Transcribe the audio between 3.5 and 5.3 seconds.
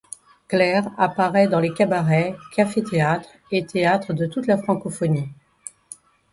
et théâtres de toute la Francophonie.